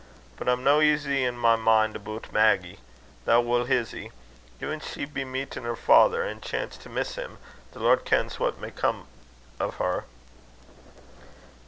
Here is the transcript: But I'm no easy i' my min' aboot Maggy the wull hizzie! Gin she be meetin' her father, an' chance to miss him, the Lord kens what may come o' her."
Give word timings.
But 0.35 0.49
I'm 0.49 0.63
no 0.63 0.81
easy 0.81 1.27
i' 1.27 1.29
my 1.29 1.55
min' 1.55 1.95
aboot 1.95 2.33
Maggy 2.33 2.79
the 3.25 3.39
wull 3.39 3.65
hizzie! 3.65 4.11
Gin 4.59 4.79
she 4.79 5.05
be 5.05 5.23
meetin' 5.23 5.61
her 5.63 5.75
father, 5.75 6.23
an' 6.23 6.41
chance 6.41 6.75
to 6.77 6.89
miss 6.89 7.17
him, 7.17 7.37
the 7.73 7.79
Lord 7.81 8.03
kens 8.03 8.39
what 8.39 8.57
may 8.59 8.71
come 8.71 9.05
o' 9.59 9.69
her." 9.69 10.05